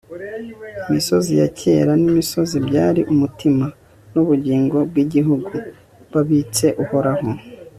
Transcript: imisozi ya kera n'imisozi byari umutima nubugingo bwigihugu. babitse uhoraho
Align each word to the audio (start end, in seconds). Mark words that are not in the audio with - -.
imisozi 0.89 1.31
ya 1.41 1.47
kera 1.59 1.91
n'imisozi 2.01 2.55
byari 2.67 3.01
umutima 3.13 3.65
nubugingo 4.13 4.77
bwigihugu. 4.89 5.53
babitse 6.13 6.65
uhoraho 6.83 7.29